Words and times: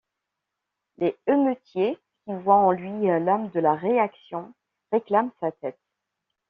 Les 0.97 1.15
émeutiers, 1.27 1.95
qui 2.25 2.33
voient 2.33 2.55
en 2.55 2.71
lui 2.71 2.89
l'âme 3.05 3.49
de 3.51 3.59
la 3.59 3.75
réaction, 3.75 4.51
réclament 4.91 5.29
sa 5.39 5.51
tête. 5.51 5.77